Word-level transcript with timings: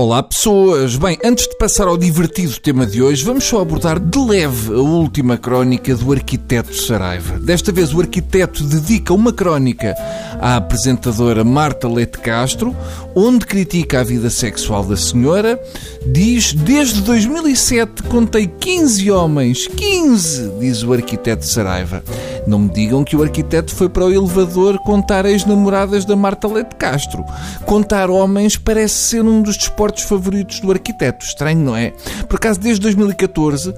Olá 0.00 0.22
pessoas! 0.22 0.94
Bem, 0.94 1.18
antes 1.24 1.48
de 1.48 1.58
passar 1.58 1.88
ao 1.88 1.98
divertido 1.98 2.60
tema 2.60 2.86
de 2.86 3.02
hoje, 3.02 3.24
vamos 3.24 3.42
só 3.42 3.60
abordar 3.60 3.98
de 3.98 4.16
leve 4.16 4.72
a 4.72 4.78
última 4.78 5.36
crónica 5.36 5.92
do 5.96 6.12
arquiteto 6.12 6.72
Saraiva. 6.72 7.36
Desta 7.40 7.72
vez 7.72 7.92
o 7.92 8.00
arquiteto 8.00 8.62
dedica 8.62 9.12
uma 9.12 9.32
crónica 9.32 9.96
à 10.40 10.54
apresentadora 10.54 11.42
Marta 11.42 11.88
Leite 11.88 12.16
Castro, 12.18 12.76
onde 13.12 13.44
critica 13.44 13.98
a 13.98 14.04
vida 14.04 14.30
sexual 14.30 14.84
da 14.84 14.96
senhora, 14.96 15.60
diz, 16.06 16.52
desde 16.52 17.00
2007 17.00 18.04
contei 18.04 18.46
15 18.46 19.10
homens, 19.10 19.66
15, 19.66 20.60
diz 20.60 20.84
o 20.84 20.92
arquiteto 20.92 21.44
Saraiva. 21.44 22.04
Não 22.48 22.60
me 22.60 22.70
digam 22.70 23.04
que 23.04 23.14
o 23.14 23.22
arquiteto 23.22 23.74
foi 23.74 23.90
para 23.90 24.06
o 24.06 24.10
elevador 24.10 24.78
contar 24.78 25.26
ex-namoradas 25.26 26.06
da 26.06 26.16
Marta 26.16 26.48
Leite 26.48 26.76
Castro. 26.76 27.22
Contar 27.66 28.08
homens 28.08 28.56
parece 28.56 28.94
ser 28.94 29.22
um 29.22 29.42
dos 29.42 29.58
desportos 29.58 30.04
favoritos 30.04 30.58
do 30.60 30.72
arquiteto. 30.72 31.26
Estranho, 31.26 31.60
não 31.60 31.76
é? 31.76 31.92
Por 32.26 32.36
acaso, 32.36 32.58
desde 32.58 32.80
2014, 32.80 33.74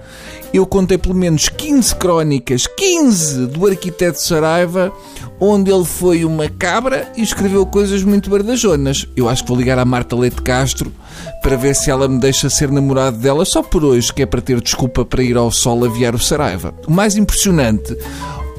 eu 0.54 0.64
contei 0.64 0.96
pelo 0.96 1.16
menos 1.16 1.48
15 1.48 1.96
crónicas, 1.96 2.68
15 2.68 3.48
do 3.48 3.66
arquiteto 3.66 4.22
Saraiva, 4.22 4.92
onde 5.40 5.72
ele 5.72 5.84
foi 5.84 6.24
uma 6.24 6.48
cabra 6.48 7.10
e 7.16 7.22
escreveu 7.22 7.66
coisas 7.66 8.04
muito 8.04 8.30
bardajonas. 8.30 9.04
Eu 9.16 9.28
acho 9.28 9.42
que 9.42 9.48
vou 9.48 9.58
ligar 9.58 9.80
à 9.80 9.84
Marta 9.84 10.14
Leite 10.14 10.42
Castro 10.42 10.92
para 11.42 11.56
ver 11.56 11.74
se 11.74 11.90
ela 11.90 12.06
me 12.06 12.20
deixa 12.20 12.48
ser 12.48 12.70
namorado 12.70 13.16
dela 13.16 13.44
só 13.44 13.64
por 13.64 13.84
hoje, 13.84 14.14
que 14.14 14.22
é 14.22 14.26
para 14.26 14.40
ter 14.40 14.60
desculpa 14.60 15.04
para 15.04 15.24
ir 15.24 15.36
ao 15.36 15.50
sol 15.50 15.84
aviar 15.84 16.14
o 16.14 16.20
Saraiva. 16.20 16.72
O 16.86 16.92
mais 16.92 17.16
impressionante 17.16 17.96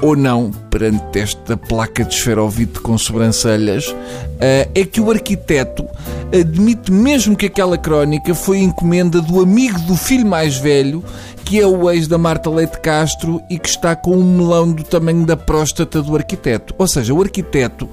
ou 0.02 0.16
não, 0.16 0.52
perante 0.70 1.20
esta 1.20 1.56
placa 1.56 2.04
de 2.04 2.14
esferovite 2.14 2.80
com 2.80 2.98
sobrancelhas, 2.98 3.96
eh, 4.40 4.68
é 4.74 4.84
que 4.84 5.00
o 5.00 5.12
arquiteto 5.12 5.88
admite 6.34 6.92
mesmo 6.92 7.36
que 7.36 7.46
aquela 7.46 7.78
crónica 7.78 8.34
foi 8.34 8.60
encomenda 8.60 9.22
do 9.22 9.42
amigo 9.42 9.80
do 9.82 9.96
filho 9.96 10.26
mais 10.26 10.58
velho 10.58 11.04
que 11.52 11.60
é 11.60 11.68
o 11.68 11.92
ex 11.92 12.08
da 12.08 12.18
Marta 12.18 12.50
Leite 12.50 12.80
Castro 12.80 13.42
e 13.50 13.60
que 13.60 13.68
está 13.68 13.94
com 13.94 14.16
um 14.16 14.38
melão 14.38 14.72
do 14.72 14.86
tamanho 14.86 15.26
da 15.26 15.36
próstata 15.36 16.02
do 16.02 16.16
arquiteto. 16.16 16.74
Ou 16.78 16.88
seja, 16.88 17.14
o 17.14 17.22
arquiteto 17.22 17.90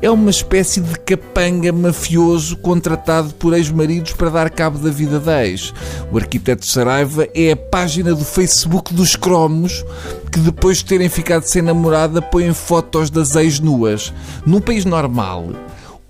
é 0.00 0.08
uma 0.08 0.30
espécie 0.30 0.80
de 0.80 0.96
capanga 1.00 1.72
mafioso 1.72 2.56
contratado 2.58 3.34
por 3.34 3.52
ex-maridos 3.52 4.12
para 4.12 4.30
dar 4.30 4.48
cabo 4.48 4.78
da 4.78 4.90
vida 4.90 5.18
da 5.18 5.44
ex. 5.44 5.74
O 6.12 6.18
arquiteto 6.18 6.64
Saraiva 6.64 7.26
é 7.34 7.50
a 7.50 7.56
página 7.56 8.14
do 8.14 8.24
Facebook 8.24 8.94
dos 8.94 9.16
cromos 9.16 9.84
que 10.30 10.38
depois 10.40 10.78
de 10.78 10.84
terem 10.84 11.08
ficado 11.08 11.42
sem 11.42 11.62
namorada 11.62 12.22
põem 12.22 12.52
fotos 12.54 13.10
das 13.10 13.34
ex 13.34 13.60
nuas. 13.60 14.12
Num 14.46 14.60
país 14.60 14.84
normal, 14.84 15.48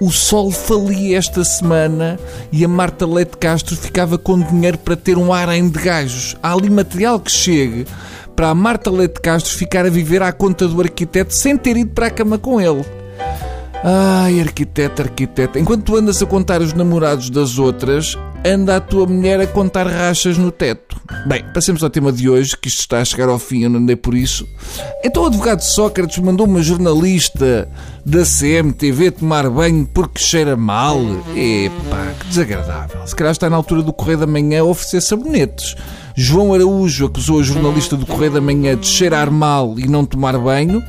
o 0.01 0.11
sol 0.11 0.51
falia 0.51 1.19
esta 1.19 1.45
semana 1.45 2.19
e 2.51 2.65
a 2.65 2.69
Marta 2.69 3.07
Leite 3.07 3.37
Castro 3.37 3.77
ficava 3.77 4.17
com 4.17 4.41
dinheiro 4.41 4.79
para 4.79 4.97
ter 4.97 5.19
um 5.19 5.33
harém 5.33 5.69
de 5.69 5.79
gajos. 5.79 6.37
Há 6.43 6.53
ali 6.53 6.71
material 6.71 7.21
que 7.21 7.31
chegue 7.31 7.87
para 8.35 8.49
a 8.49 8.55
Marta 8.55 8.91
Leite 8.91 9.21
Castro 9.21 9.55
ficar 9.55 9.85
a 9.85 9.91
viver 9.91 10.23
à 10.23 10.33
conta 10.33 10.67
do 10.67 10.81
arquiteto 10.81 11.34
sem 11.34 11.57
ter 11.57 11.77
ido 11.77 11.91
para 11.91 12.07
a 12.07 12.11
cama 12.11 12.39
com 12.39 12.61
ele. 12.61 12.84
Ai, 13.84 14.41
arquiteto, 14.41 15.03
arquiteto, 15.03 15.59
enquanto 15.59 15.84
tu 15.84 15.97
andas 15.97 16.23
a 16.23 16.27
contar 16.27 16.61
os 16.61 16.73
namorados 16.75 17.31
das 17.31 17.59
outras, 17.59 18.17
anda 18.45 18.77
a 18.77 18.81
tua 18.81 19.07
mulher 19.07 19.41
a 19.41 19.47
contar 19.47 19.87
rachas 19.87 20.39
no 20.39 20.51
teto. 20.51 21.01
Bem, 21.27 21.45
passemos 21.53 21.83
ao 21.83 21.91
tema 21.91 22.11
de 22.11 22.29
hoje, 22.29 22.57
que 22.57 22.69
isto 22.69 22.81
está 22.81 23.01
a 23.01 23.05
chegar 23.05 23.29
ao 23.29 23.39
fim, 23.39 23.65
eu 23.65 23.71
não 23.71 23.81
andei 23.81 23.97
por 23.97 24.15
isso. 24.15 24.49
Então 25.05 25.25
o 25.25 25.27
advogado 25.27 25.61
Sócrates 25.61 26.19
mandou 26.19 26.47
uma 26.47 26.63
jornalista 26.63 27.69
da 28.05 28.23
CMTV 28.25 29.11
tomar 29.11 29.49
banho 29.51 29.89
porque 29.93 30.21
cheira 30.21 30.57
mal. 30.57 31.01
Epá, 31.37 32.15
que 32.19 32.27
desagradável. 32.29 33.07
Se 33.07 33.15
calhar 33.15 33.33
está 33.33 33.51
na 33.51 33.57
altura 33.57 33.83
do 33.83 33.93
Correio 33.93 34.19
da 34.19 34.27
Manhã 34.27 34.61
a 34.61 34.65
oferecer 34.65 35.01
sabonetes. 35.01 35.77
João 36.17 36.53
Araújo 36.53 37.07
acusou 37.07 37.41
a 37.41 37.43
jornalista 37.43 37.97
do 37.97 38.06
Correio 38.06 38.33
da 38.33 38.41
Manhã 38.41 38.77
de 38.77 38.87
cheirar 38.87 39.31
mal 39.31 39.79
e 39.79 39.87
não 39.87 40.05
tomar 40.05 40.37
banho 40.39 40.83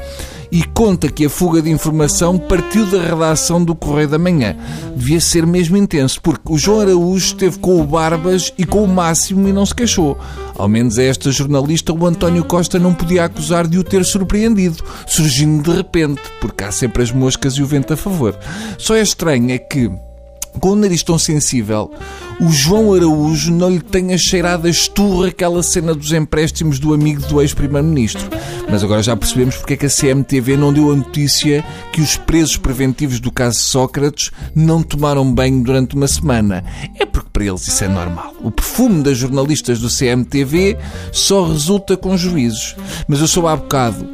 e 0.51 0.63
conta 0.63 1.09
que 1.09 1.25
a 1.25 1.29
fuga 1.29 1.61
de 1.61 1.69
informação 1.69 2.37
partiu 2.37 2.85
da 2.85 3.01
redação 3.01 3.63
do 3.63 3.73
Correio 3.73 4.09
da 4.09 4.19
Manhã. 4.19 4.55
Devia 4.95 5.21
ser 5.21 5.45
mesmo 5.45 5.77
intenso, 5.77 6.21
porque 6.21 6.51
o 6.51 6.57
João 6.57 6.81
Araújo 6.81 7.25
esteve 7.27 7.57
com 7.59 7.79
o 7.79 7.85
Barbas 7.85 8.53
e 8.57 8.65
com 8.65 8.83
o 8.83 8.87
Máximo 8.87 9.47
e 9.47 9.53
não 9.53 9.65
se 9.65 9.73
queixou. 9.73 10.19
Ao 10.57 10.67
menos 10.67 10.99
a 10.99 11.03
esta 11.03 11.31
jornalista 11.31 11.93
o 11.93 12.05
António 12.05 12.43
Costa 12.43 12.77
não 12.77 12.93
podia 12.93 13.25
acusar 13.25 13.65
de 13.67 13.79
o 13.79 13.83
ter 13.83 14.03
surpreendido, 14.03 14.83
surgindo 15.07 15.71
de 15.71 15.77
repente, 15.77 16.21
porque 16.41 16.63
há 16.63 16.71
sempre 16.71 17.03
as 17.03 17.11
moscas 17.11 17.53
e 17.53 17.63
o 17.63 17.65
vento 17.65 17.93
a 17.93 17.97
favor. 17.97 18.37
Só 18.77 18.95
é 18.95 19.01
estranho 19.01 19.51
é 19.51 19.57
que 19.57 19.89
com 20.59 20.71
o 20.71 20.75
nariz 20.75 21.03
tão 21.03 21.17
sensível, 21.17 21.91
o 22.39 22.49
João 22.49 22.93
Araújo 22.93 23.51
não 23.51 23.69
lhe 23.69 23.79
tenha 23.79 24.17
cheirado 24.17 24.67
a 24.67 24.69
esturra 24.69 25.27
aquela 25.27 25.61
cena 25.61 25.93
dos 25.93 26.11
empréstimos 26.11 26.79
do 26.79 26.93
amigo 26.93 27.21
do 27.27 27.41
ex-primeiro-ministro. 27.41 28.27
Mas 28.69 28.83
agora 28.83 29.03
já 29.03 29.15
percebemos 29.15 29.57
porque 29.57 29.73
é 29.73 29.77
que 29.77 29.85
a 29.85 29.89
CMTV 29.89 30.57
não 30.57 30.73
deu 30.73 30.91
a 30.91 30.95
notícia 30.95 31.63
que 31.91 32.01
os 32.01 32.17
presos 32.17 32.57
preventivos 32.57 33.19
do 33.19 33.31
caso 33.31 33.59
Sócrates 33.59 34.31
não 34.55 34.81
tomaram 34.81 35.31
banho 35.31 35.63
durante 35.63 35.95
uma 35.95 36.07
semana. 36.07 36.63
É 36.99 37.05
porque 37.05 37.29
para 37.31 37.45
eles 37.45 37.67
isso 37.67 37.83
é 37.83 37.87
normal. 37.87 38.33
O 38.43 38.51
perfume 38.51 39.03
das 39.03 39.17
jornalistas 39.17 39.79
do 39.79 39.89
CMTV 39.89 40.77
só 41.11 41.45
resulta 41.45 41.95
com 41.95 42.17
juízos. 42.17 42.75
Mas 43.07 43.19
eu 43.19 43.27
sou 43.27 43.47
há 43.47 43.55
bocado 43.55 44.07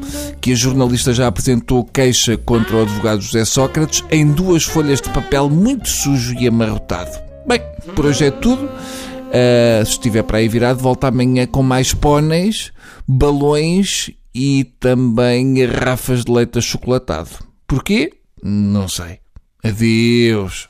que 0.47 0.53
a 0.53 0.55
jornalista 0.55 1.13
já 1.13 1.27
apresentou 1.27 1.83
queixa 1.83 2.37
contra 2.37 2.77
o 2.77 2.81
advogado 2.83 3.19
José 3.19 3.43
Sócrates 3.43 4.01
em 4.09 4.31
duas 4.31 4.63
folhas 4.63 5.01
de 5.01 5.09
papel 5.09 5.49
muito 5.49 5.89
sujo 5.89 6.33
e 6.39 6.47
amarrotado. 6.47 7.11
Bem, 7.45 7.59
por 7.93 8.05
hoje 8.05 8.27
é 8.27 8.31
tudo. 8.31 8.63
Uh, 8.63 9.85
se 9.85 9.91
estiver 9.91 10.23
para 10.23 10.37
aí 10.37 10.47
virado, 10.47 10.79
volta 10.79 11.09
amanhã 11.09 11.45
com 11.45 11.61
mais 11.61 11.93
póneis, 11.93 12.71
balões 13.05 14.09
e 14.33 14.63
também 14.79 15.53
garrafas 15.55 16.23
de 16.23 16.31
leite 16.31 16.59
achocolatado. 16.59 17.31
Porquê? 17.67 18.13
Não 18.41 18.87
sei. 18.87 19.19
Adeus. 19.61 20.69